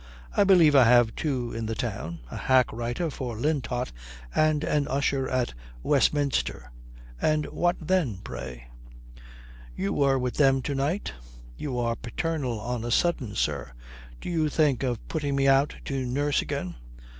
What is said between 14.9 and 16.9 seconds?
putting me out to nurse again?"